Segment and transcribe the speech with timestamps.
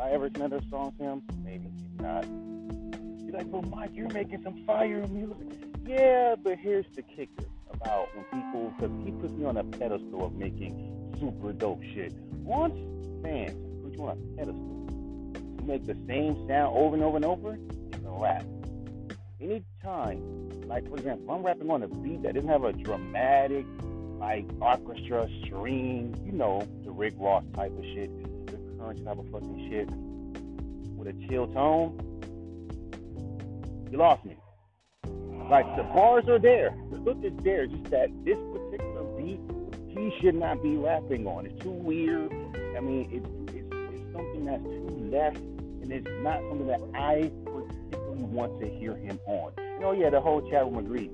[0.00, 1.22] I ever seen another song to him?
[1.44, 2.24] Maybe, maybe not.
[3.22, 5.36] You're like, but Mike, you're making some fire music.
[5.86, 10.24] Yeah, but here's the kicker about when people, because he puts me on a pedestal
[10.24, 12.14] of making super dope shit.
[12.42, 12.74] Once
[13.22, 13.52] fans
[13.84, 14.86] put you on a pedestal,
[15.58, 17.58] you make the same sound over and over and over,
[17.92, 18.44] it's a rap.
[19.38, 23.66] Anytime, like for example, I'm rapping on a beat that doesn't have a dramatic,
[24.18, 28.10] like orchestra, string, you know, the Rick Ross type of shit,
[28.80, 29.88] current type of fucking shit,
[30.96, 31.98] with a chill tone,
[33.90, 34.36] you lost me.
[35.50, 39.40] Like the bars are there, the hook is there, just that this particular beat
[39.88, 41.46] he should not be rapping on.
[41.46, 42.32] It's too weird.
[42.76, 47.30] I mean, it's it's, it's something that's too left, and it's not something that I
[47.44, 49.52] particularly want to hear him on.
[49.80, 51.10] Know, yeah, the whole chat room agrees.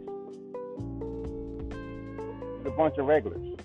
[2.59, 3.57] It's a bunch of regulars,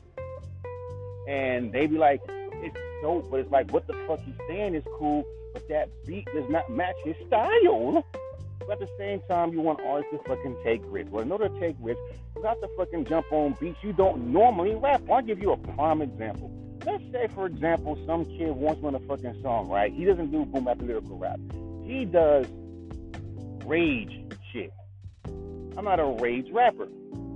[1.27, 2.21] and they be like,
[2.61, 6.25] it's dope, but it's like, what the fuck he's saying is cool, but that beat
[6.33, 8.05] does not match his style.
[8.59, 11.11] But at the same time, you want artists to fucking take risks.
[11.11, 12.01] Well, in order to take risks,
[12.35, 15.01] you have to fucking jump on beats you don't normally rap.
[15.11, 16.51] I'll give you a prime example.
[16.85, 19.91] Let's say, for example, some kid wants on a fucking song, right?
[19.93, 21.39] He doesn't do boom bap lyrical rap.
[21.83, 22.47] He does
[23.65, 24.19] rage
[24.51, 24.71] shit.
[25.25, 26.87] I'm not a rage rapper.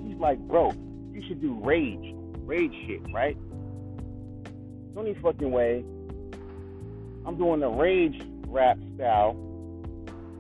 [0.06, 0.72] He's like, bro,
[1.12, 3.38] you should do rage, rage shit, right?
[4.96, 5.84] Only fucking way
[7.26, 9.36] I'm doing the rage rap style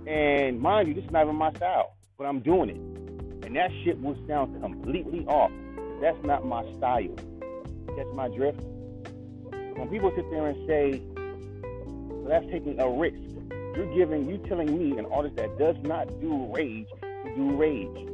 [0.07, 3.45] and mind you, this is not even my style, but I'm doing it.
[3.45, 5.51] And that shit will sound completely off.
[5.99, 7.15] That's not my style.
[7.97, 8.61] That's my drift.
[9.75, 13.17] When people sit there and say, well, that's taking a risk,
[13.75, 18.09] you're giving, you telling me, an artist that does not do rage, to do rage.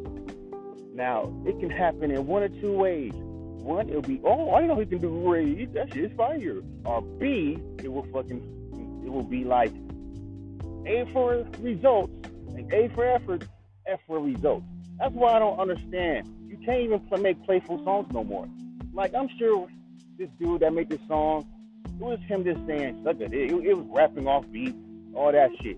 [0.94, 3.14] Now, it can happen in one or two ways.
[3.62, 5.72] One, it'll be, oh, I know he can do rage.
[5.74, 6.62] That shit's fire.
[6.84, 9.72] Or B, it will fucking, it will be like,
[10.86, 12.12] a for results
[12.56, 13.46] and A for effort,
[13.88, 14.66] F for results.
[14.98, 16.28] That's why I don't understand.
[16.48, 18.48] You can't even play, make playful songs no more.
[18.94, 19.68] Like I'm sure
[20.18, 21.48] this dude that made this song,
[21.86, 23.34] it was him just saying suck it.
[23.34, 24.76] It, it was rapping off beat,
[25.14, 25.78] all that shit.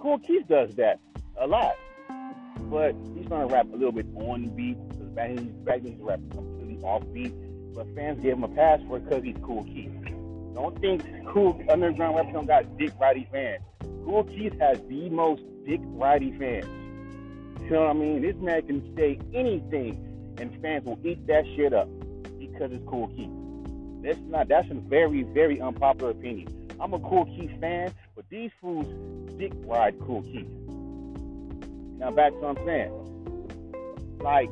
[0.00, 0.98] Kool Keith does that
[1.40, 1.74] a lot,
[2.70, 6.00] but he's trying to rap a little bit on beat because back back then he's
[6.00, 6.30] rapping
[6.82, 7.74] completely off beat.
[7.74, 9.90] But fans give him a pass for because he's Kool Keith.
[10.54, 13.62] Don't think cool underground don't got dick righty fans.
[14.04, 16.66] Kool Keith has the most dick righty fans.
[17.64, 18.20] You know what I mean?
[18.20, 21.88] This man can say anything and fans will eat that shit up
[22.38, 23.30] because it's Kool Keith.
[24.02, 26.76] That's not that's a very, very unpopular opinion.
[26.78, 28.86] I'm a Kool Keith fan, but these fools
[29.38, 30.48] dick ride Kool Keith.
[31.98, 34.18] Now back to what I'm saying.
[34.20, 34.50] Like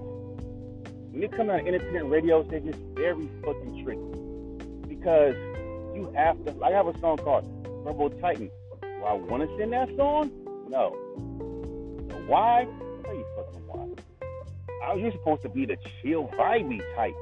[1.13, 4.89] when it comes on independent radio station, it's very fucking tricky.
[4.89, 5.35] Because
[5.95, 7.45] you have to I have a song called
[7.85, 8.51] Turbo Titan
[9.01, 10.31] do I want to sing that song?
[10.69, 10.95] No.
[12.11, 12.67] So why?
[13.05, 14.87] Tell you fucking why.
[14.87, 17.15] I, you're supposed to be the chill, vibey type.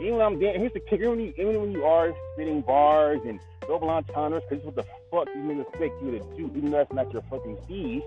[0.00, 3.40] Even when I'm dancing, here's the kicker: even, even when you are spinning bars and
[3.62, 6.92] double entendres, because what the fuck you niggas expect you to do, even though that's
[6.92, 8.02] not your fucking steez.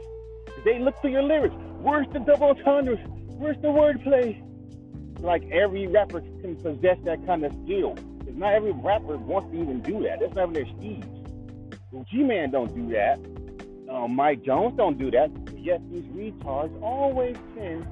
[0.64, 1.56] They look through your lyrics.
[1.82, 3.00] Where's the double entendres?
[3.38, 4.42] Where's the wordplay?
[5.20, 7.96] Like every rapper can possess that kind of skill.
[8.20, 10.20] Because not every rapper wants to even do that.
[10.20, 12.08] That's not even their steez.
[12.10, 13.20] G Man don't do that.
[13.90, 15.32] Um, Mike Jones don't do that.
[15.56, 17.84] Yet these retards always tend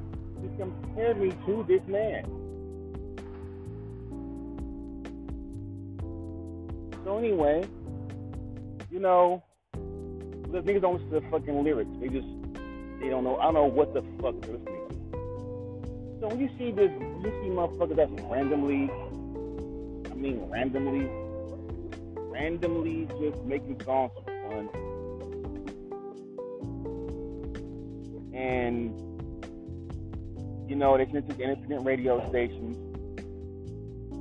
[0.41, 2.25] to compare me to this man.
[7.03, 7.67] So anyway,
[8.89, 11.91] you know, the niggas don't listen to the fucking lyrics.
[12.00, 12.27] They just
[13.00, 13.38] they don't know.
[13.38, 15.05] I don't know what the fuck they're listening to.
[16.20, 18.90] So when you see this, you see motherfuckers that's randomly,
[20.12, 21.09] I mean randomly
[22.36, 24.70] randomly just making songs for fun.
[28.34, 28.94] And,
[30.70, 32.78] you know, they it to independent radio stations.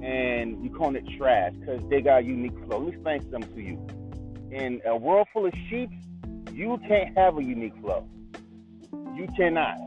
[0.05, 2.79] And you call it trash because they got a unique flow.
[2.79, 3.87] Let me explain something to you.
[4.51, 5.91] In a world full of sheep,
[6.53, 8.07] you can't have a unique flow.
[9.17, 9.84] You cannot.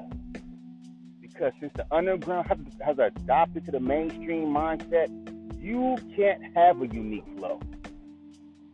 [1.37, 5.07] Because since the underground has, has adopted to the mainstream mindset,
[5.61, 7.59] you can't have a unique flow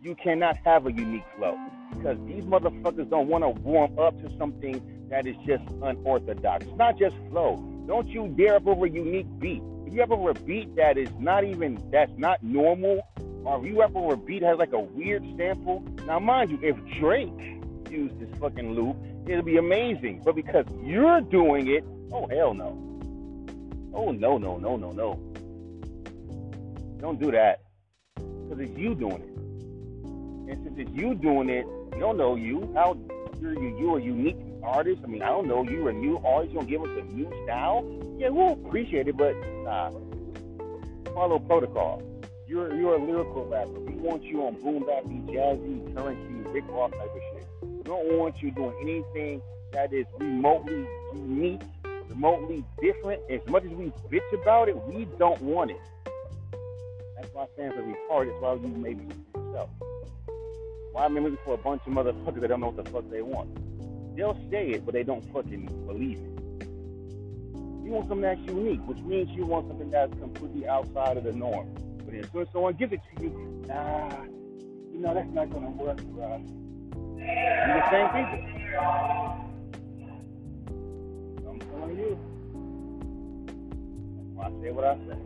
[0.04, 1.58] you cannot have a unique flow
[1.92, 6.66] because these motherfuckers don't want to warm up to something that is just unorthodox.
[6.66, 7.58] It's not just flow.
[7.88, 9.62] Don't you dare up over a unique beat.
[9.86, 13.02] If you have over a beat that is not even that's not normal,
[13.46, 15.84] or if you have over a beat has like a weird sample.
[16.06, 17.30] Now, mind you, if Drake
[17.90, 20.22] used this fucking loop, it'll be amazing.
[20.26, 22.78] But because you're doing it, oh hell no.
[23.94, 25.20] Oh no no no no no.
[27.00, 27.62] Don't do that
[28.16, 30.52] because it's you doing it.
[30.52, 32.72] And since it's you doing it, we don't know you.
[32.76, 32.98] How
[33.42, 35.02] you're you, you a unique artist.
[35.04, 36.54] I mean, I don't know you, a new artist.
[36.54, 37.84] You gonna give us a new style?
[38.18, 39.34] Yeah, we'll appreciate it, but
[39.64, 39.92] nah.
[41.14, 42.02] Follow protocol.
[42.48, 43.80] You're you're a lyrical rapper.
[43.80, 47.48] We want you on boom bap, jazzy, Curren$y, Rick Ross type of shit.
[47.62, 49.42] We don't want you doing anything
[49.74, 51.62] that is remotely unique,
[52.10, 53.22] remotely different.
[53.30, 55.82] As much as we bitch about it, we don't want it.
[57.16, 58.32] That's why fans are retarded.
[58.32, 59.70] That's why you maybe yourself.
[60.92, 63.10] Why am I looking for a bunch of motherfuckers that don't know what the fuck
[63.10, 63.50] they want?
[64.16, 66.68] They'll say it, but they don't fucking believe it.
[67.84, 71.34] You want something that's unique, which means you want something that's completely outside of the
[71.34, 71.74] norm.
[72.06, 74.24] But as soon as someone gives it to you, nah,
[74.92, 76.42] you know that's not gonna work for us.
[77.18, 79.23] You're the same people.
[84.62, 85.18] Say what I say.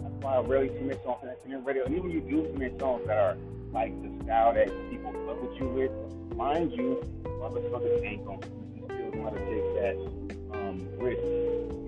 [0.00, 1.84] That's why I rarely submit songs that the radio.
[1.84, 3.36] And even you do submit songs that are
[3.72, 8.46] like the style that people fuck with you with, mind you, motherfuckers ain't gonna
[8.84, 9.96] still want to take that
[10.52, 11.22] um, risk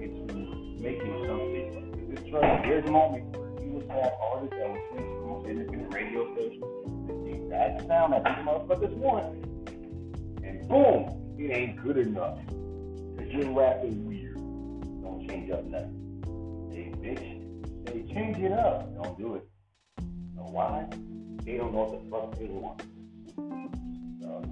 [0.01, 0.35] into
[0.81, 2.15] making something.
[2.15, 6.35] Just trust there's moments where you will have artists that will switch from independent radio
[6.35, 6.85] stations
[7.25, 9.27] the exact sound that these motherfuckers want,
[10.45, 12.39] and boom, it ain't good enough.
[13.17, 14.35] Cause you're rapping weird.
[15.03, 16.04] Don't change up nothing.
[18.14, 18.94] Change it up.
[18.94, 19.49] Don't do it.
[20.37, 20.87] know why?
[21.44, 22.81] They don't know what the fuck they want.
[24.22, 24.43] So,